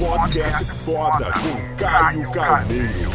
Podcast 0.00 0.64
foda 0.64 1.26
com 1.26 1.76
Caio 1.76 2.32
Carneiro. 2.32 3.10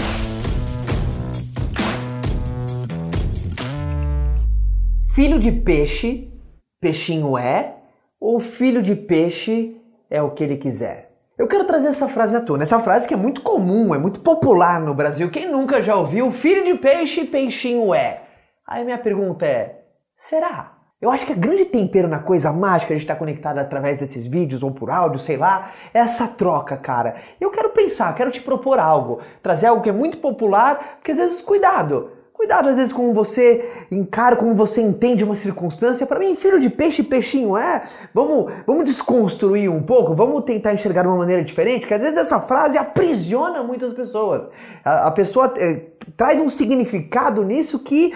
Filho 5.09 5.39
de 5.39 5.51
peixe, 5.51 6.31
peixinho 6.79 7.39
é, 7.39 7.77
ou 8.19 8.39
filho 8.39 8.83
de 8.83 8.95
peixe 8.95 9.75
é 10.11 10.21
o 10.21 10.29
que 10.29 10.43
ele 10.43 10.57
quiser? 10.57 11.11
Eu 11.35 11.47
quero 11.47 11.65
trazer 11.65 11.87
essa 11.87 12.07
frase 12.07 12.37
à 12.37 12.41
tona. 12.41 12.61
Essa 12.61 12.79
frase 12.79 13.07
que 13.07 13.15
é 13.15 13.17
muito 13.17 13.41
comum, 13.41 13.95
é 13.95 13.97
muito 13.97 14.19
popular 14.19 14.79
no 14.79 14.93
Brasil. 14.93 15.31
Quem 15.31 15.49
nunca 15.51 15.81
já 15.81 15.95
ouviu 15.95 16.31
filho 16.31 16.63
de 16.63 16.75
peixe, 16.75 17.25
peixinho 17.25 17.95
é? 17.95 18.21
Aí 18.67 18.85
minha 18.85 18.99
pergunta 18.99 19.43
é: 19.43 19.85
será? 20.15 20.74
Eu 21.01 21.11
acho 21.11 21.25
que 21.25 21.33
a 21.33 21.35
grande 21.35 21.65
tempero 21.65 22.07
na 22.07 22.19
coisa 22.19 22.53
mágica 22.53 22.95
de 22.95 23.01
estar 23.01 23.17
conectado 23.17 23.59
através 23.59 23.99
desses 23.99 24.25
vídeos 24.25 24.63
ou 24.63 24.71
por 24.71 24.89
áudio, 24.89 25.19
sei 25.19 25.35
lá, 25.35 25.73
é 25.93 25.99
essa 25.99 26.25
troca, 26.25 26.77
cara. 26.77 27.17
Eu 27.39 27.51
quero 27.51 27.71
pensar, 27.71 28.15
quero 28.15 28.31
te 28.31 28.39
propor 28.39 28.79
algo, 28.79 29.19
trazer 29.43 29.67
algo 29.67 29.83
que 29.83 29.89
é 29.89 29.91
muito 29.91 30.19
popular, 30.19 30.95
porque 30.95 31.11
às 31.11 31.17
vezes, 31.17 31.41
cuidado, 31.41 32.11
Cuidado 32.35 32.67
às 32.67 32.75
vezes 32.75 32.91
como 32.91 33.13
você 33.13 33.85
encara, 33.89 34.35
como 34.35 34.53
você 34.53 34.81
entende 34.81 35.23
uma 35.23 35.35
circunstância. 35.35 36.05
Para 36.05 36.19
mim, 36.19 36.35
filho 36.35 36.59
de 36.59 36.69
peixe, 36.69 37.01
peixinho 37.01 37.55
é. 37.57 37.83
Vamos, 38.13 38.51
vamos 38.67 38.83
desconstruir 38.83 39.71
um 39.71 39.81
pouco, 39.81 40.13
vamos 40.13 40.43
tentar 40.43 40.73
enxergar 40.73 41.03
de 41.03 41.07
uma 41.07 41.15
maneira 41.15 41.41
diferente, 41.45 41.81
porque 41.81 41.93
às 41.93 42.01
vezes 42.01 42.17
essa 42.17 42.41
frase 42.41 42.77
aprisiona 42.77 43.63
muitas 43.63 43.93
pessoas. 43.93 44.49
A, 44.83 45.07
a 45.07 45.11
pessoa 45.11 45.53
é, 45.55 45.85
traz 46.17 46.37
um 46.41 46.49
significado 46.49 47.41
nisso 47.41 47.79
que 47.79 48.13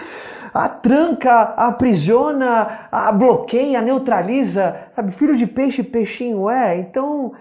a 0.52 0.68
tranca, 0.68 1.32
a 1.32 1.68
aprisiona, 1.68 2.88
a 2.92 3.10
bloqueia, 3.12 3.78
a 3.78 3.82
neutraliza. 3.82 4.76
Sabe, 4.90 5.12
filho 5.12 5.34
de 5.34 5.46
peixe, 5.46 5.82
peixinho 5.82 6.50
é. 6.50 6.76
Então, 6.76 7.32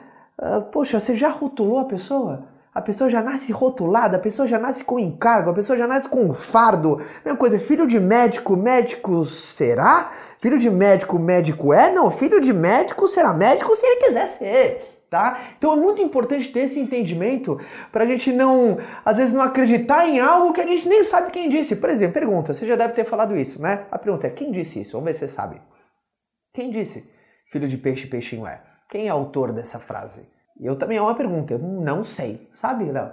uh, 0.41 0.61
poxa, 0.71 0.97
você 0.97 1.13
já 1.13 1.27
rotulou 1.27 1.79
a 1.79 1.85
pessoa? 1.85 2.45
A 2.73 2.81
pessoa 2.81 3.09
já 3.09 3.21
nasce 3.21 3.51
rotulada, 3.51 4.17
a 4.17 4.19
pessoa 4.19 4.47
já 4.47 4.59
nasce 4.59 4.83
com 4.83 4.99
encargo, 4.99 5.49
a 5.49 5.53
pessoa 5.53 5.77
já 5.77 5.87
nasce 5.87 6.07
com 6.07 6.33
fardo. 6.33 7.01
Mesma 7.25 7.37
coisa, 7.37 7.59
filho 7.59 7.87
de 7.87 7.99
médico, 7.99 8.55
médico 8.55 9.25
será? 9.25 10.11
Filho 10.39 10.59
de 10.59 10.69
médico, 10.69 11.17
médico 11.17 11.73
é? 11.73 11.91
Não, 11.91 12.11
filho 12.11 12.39
de 12.39 12.53
médico 12.53 13.07
será 13.07 13.33
médico 13.33 13.75
se 13.75 13.85
ele 13.85 14.01
quiser 14.01 14.27
ser. 14.27 14.85
Tá? 15.09 15.53
Então 15.57 15.73
é 15.73 15.75
muito 15.75 16.03
importante 16.03 16.51
ter 16.51 16.59
esse 16.59 16.79
entendimento 16.79 17.59
para 17.91 18.03
a 18.03 18.07
gente 18.07 18.31
não, 18.31 18.77
às 19.03 19.17
vezes, 19.17 19.33
não 19.33 19.41
acreditar 19.41 20.07
em 20.07 20.19
algo 20.19 20.53
que 20.53 20.61
a 20.61 20.67
gente 20.67 20.87
nem 20.87 21.03
sabe 21.03 21.31
quem 21.31 21.49
disse. 21.49 21.75
Por 21.75 21.89
exemplo, 21.89 22.13
pergunta, 22.13 22.53
você 22.53 22.67
já 22.67 22.75
deve 22.75 22.93
ter 22.93 23.03
falado 23.03 23.35
isso, 23.35 23.59
né? 23.59 23.87
A 23.89 23.97
pergunta 23.97 24.27
é, 24.27 24.29
quem 24.29 24.51
disse 24.51 24.81
isso? 24.81 24.91
Vamos 24.91 25.07
ver 25.07 25.13
se 25.15 25.21
você 25.21 25.27
sabe. 25.27 25.59
Quem 26.53 26.69
disse? 26.69 27.11
Filho 27.51 27.67
de 27.67 27.75
peixe, 27.75 28.05
peixinho 28.05 28.45
é. 28.45 28.61
Quem 28.87 29.07
é 29.07 29.09
autor 29.09 29.51
dessa 29.51 29.79
frase? 29.79 30.27
Eu 30.59 30.75
também 30.75 30.97
é 30.97 31.01
uma 31.01 31.15
pergunta, 31.15 31.53
eu 31.53 31.59
não 31.59 32.03
sei, 32.03 32.49
sabe, 32.53 32.85
Léo? 32.85 33.11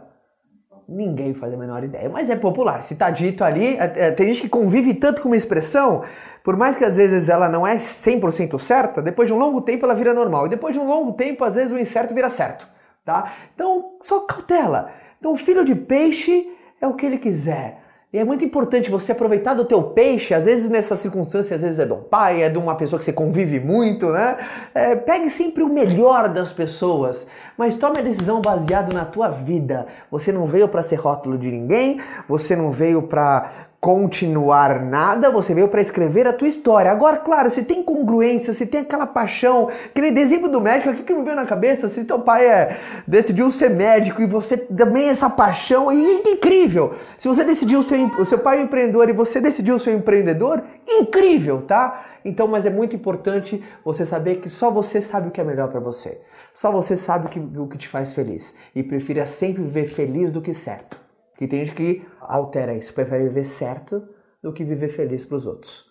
Ninguém 0.88 1.34
faz 1.34 1.52
a 1.52 1.56
menor 1.56 1.82
ideia, 1.82 2.08
mas 2.08 2.30
é 2.30 2.36
popular. 2.36 2.82
Se 2.82 2.94
tá 2.94 3.10
dito 3.10 3.42
ali, 3.42 3.76
é, 3.76 3.92
é, 3.96 4.10
tem 4.12 4.26
gente 4.28 4.42
que 4.42 4.48
convive 4.48 4.94
tanto 4.94 5.20
com 5.20 5.28
uma 5.28 5.36
expressão, 5.36 6.04
por 6.44 6.56
mais 6.56 6.76
que 6.76 6.84
às 6.84 6.96
vezes 6.96 7.28
ela 7.28 7.48
não 7.48 7.66
é 7.66 7.76
100% 7.76 8.58
certa, 8.58 9.02
depois 9.02 9.28
de 9.28 9.34
um 9.34 9.38
longo 9.38 9.60
tempo 9.60 9.84
ela 9.84 9.94
vira 9.94 10.14
normal. 10.14 10.46
E 10.46 10.50
depois 10.50 10.74
de 10.74 10.80
um 10.80 10.86
longo 10.86 11.12
tempo, 11.12 11.44
às 11.44 11.56
vezes 11.56 11.72
o 11.72 11.78
incerto 11.78 12.14
vira 12.14 12.30
certo, 12.30 12.68
tá? 13.04 13.32
Então, 13.54 13.96
só 14.00 14.20
cautela. 14.20 14.90
Então, 15.18 15.34
filho 15.36 15.64
de 15.64 15.74
peixe 15.74 16.48
é 16.80 16.86
o 16.86 16.94
que 16.94 17.06
ele 17.06 17.18
quiser. 17.18 17.80
E 18.16 18.18
é 18.18 18.24
muito 18.24 18.42
importante 18.42 18.90
você 18.90 19.12
aproveitar 19.12 19.52
do 19.52 19.66
teu 19.66 19.82
peixe, 19.82 20.32
às 20.32 20.46
vezes 20.46 20.70
nessas 20.70 21.00
circunstâncias, 21.00 21.52
às 21.52 21.62
vezes 21.62 21.78
é 21.78 21.92
um 21.92 22.00
pai, 22.00 22.44
é 22.44 22.48
de 22.48 22.56
uma 22.56 22.74
pessoa 22.74 22.98
que 22.98 23.04
você 23.04 23.12
convive 23.12 23.60
muito, 23.60 24.10
né? 24.10 24.38
É, 24.74 24.96
pegue 24.96 25.28
sempre 25.28 25.62
o 25.62 25.68
melhor 25.68 26.30
das 26.30 26.50
pessoas, 26.50 27.28
mas 27.58 27.76
tome 27.76 27.98
a 27.98 28.02
decisão 28.02 28.40
baseado 28.40 28.94
na 28.94 29.04
tua 29.04 29.28
vida. 29.28 29.86
Você 30.10 30.32
não 30.32 30.46
veio 30.46 30.66
para 30.66 30.82
ser 30.82 30.96
rótulo 30.96 31.36
de 31.36 31.50
ninguém, 31.50 32.00
você 32.26 32.56
não 32.56 32.70
veio 32.70 33.02
para 33.02 33.50
continuar 33.80 34.80
nada, 34.82 35.30
você 35.30 35.54
veio 35.54 35.68
para 35.68 35.80
escrever 35.80 36.26
a 36.26 36.32
tua 36.32 36.48
história. 36.48 36.90
Agora, 36.90 37.18
claro, 37.18 37.50
se 37.50 37.62
tem 37.62 37.82
congruência, 37.82 38.52
se 38.52 38.66
tem 38.66 38.80
aquela 38.80 39.06
paixão, 39.06 39.70
que 39.94 40.00
nem 40.00 40.16
exemplo 40.18 40.48
do 40.48 40.60
médico 40.60 40.90
aqui 40.90 41.02
que 41.02 41.14
me 41.14 41.22
veio 41.22 41.36
na 41.36 41.46
cabeça, 41.46 41.88
se 41.88 42.04
teu 42.04 42.18
pai 42.18 42.46
é, 42.46 42.80
decidiu 43.06 43.50
ser 43.50 43.70
médico 43.70 44.20
e 44.20 44.26
você 44.26 44.56
também 44.56 45.08
essa 45.08 45.30
paixão, 45.30 45.92
e 45.92 46.04
é 46.04 46.30
incrível. 46.32 46.94
Se 47.16 47.28
você 47.28 47.44
decidiu 47.44 47.82
ser, 47.82 48.00
o 48.18 48.24
seu 48.24 48.38
pai 48.38 48.58
é 48.58 48.60
um 48.62 48.64
empreendedor 48.64 49.08
e 49.08 49.12
você 49.12 49.40
decidiu 49.40 49.78
ser 49.78 49.90
um 49.90 49.98
empreendedor, 49.98 50.62
incrível, 50.88 51.62
tá? 51.62 52.04
Então, 52.24 52.48
mas 52.48 52.66
é 52.66 52.70
muito 52.70 52.96
importante 52.96 53.62
você 53.84 54.04
saber 54.04 54.36
que 54.36 54.48
só 54.48 54.68
você 54.68 55.00
sabe 55.00 55.28
o 55.28 55.30
que 55.30 55.40
é 55.40 55.44
melhor 55.44 55.68
para 55.68 55.78
você. 55.78 56.20
Só 56.52 56.72
você 56.72 56.96
sabe 56.96 57.26
o 57.26 57.28
que, 57.28 57.38
o 57.38 57.68
que 57.68 57.78
te 57.78 57.86
faz 57.86 58.14
feliz. 58.14 58.52
E 58.74 58.82
prefira 58.82 59.26
sempre 59.26 59.62
viver 59.62 59.86
feliz 59.86 60.32
do 60.32 60.40
que 60.40 60.52
certo. 60.52 61.05
Que 61.36 61.46
tem 61.46 61.64
gente 61.64 61.74
que 61.74 62.06
altera 62.20 62.74
isso, 62.74 62.92
prefere 62.94 63.24
viver 63.24 63.44
certo 63.44 64.06
do 64.42 64.52
que 64.52 64.64
viver 64.64 64.88
feliz 64.88 65.24
para 65.24 65.36
os 65.36 65.46
outros. 65.46 65.86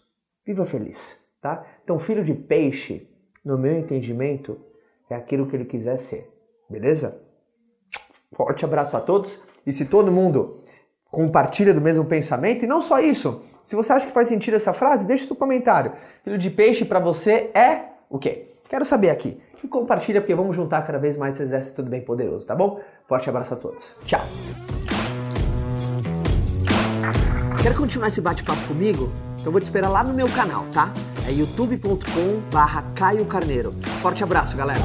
Viva 0.46 0.66
feliz, 0.66 1.22
tá? 1.42 1.66
Então, 1.84 2.00
filho 2.00 2.24
de 2.24 2.34
peixe, 2.34 3.10
no 3.44 3.58
meu 3.58 3.78
entendimento, 3.78 4.60
é 5.10 5.16
aquilo 5.16 5.48
que 5.48 5.56
ele 5.56 5.66
quiser 5.66 5.98
ser, 5.98 6.32
beleza? 6.70 7.22
Forte 8.34 8.66
abraço 8.66 8.98
a 8.98 9.00
todos 9.00 9.44
e 9.66 9.72
se 9.72 9.86
todo 9.86 10.12
mundo 10.12 10.64
compartilha 11.10 11.74
do 11.74 11.82
mesmo 11.82 12.06
pensamento, 12.06 12.66
e 12.66 12.68
não 12.68 12.82
só 12.82 13.00
isso, 13.00 13.46
se 13.64 13.76
você 13.76 13.94
acha 13.94 14.06
que 14.06 14.12
faz 14.12 14.28
sentido 14.28 14.56
essa 14.56 14.74
frase, 14.74 15.08
deixe 15.08 15.26
seu 15.26 15.36
comentário. 15.36 15.94
Filho 16.24 16.38
de 16.38 16.50
peixe 16.50 16.84
para 16.86 17.00
você 17.00 17.50
é 17.54 17.86
o 18.10 18.20
quê? 18.20 18.54
Quero 18.70 18.86
saber 18.86 19.10
aqui. 19.10 19.42
E 19.64 19.68
compartilha 19.68 20.22
porque 20.22 20.36
vamos 20.36 20.56
juntar 20.56 20.86
cada 20.86 21.00
vez 21.00 21.18
mais 21.18 21.34
esse 21.34 21.44
exército 21.44 21.82
bem 21.82 22.02
poderoso, 22.02 22.46
tá 22.46 22.54
bom? 22.54 22.80
Forte 23.08 23.30
abraço 23.30 23.54
a 23.54 23.58
todos. 23.58 23.96
Tchau. 24.06 24.22
Quer 27.66 27.74
continuar 27.74 28.10
esse 28.10 28.22
bate-papo 28.22 28.62
comigo? 28.68 29.12
Então 29.40 29.52
vou 29.52 29.60
te 29.60 29.64
esperar 29.64 29.90
lá 29.90 30.04
no 30.04 30.14
meu 30.14 30.30
canal, 30.30 30.68
tá? 30.72 30.94
É 31.28 31.32
youtube.com 31.32 32.40
barra 32.54 32.84
Caio 32.94 33.26
Carneiro. 33.26 33.74
Forte 34.04 34.24
abraço, 34.24 34.56
galera! 34.56 34.84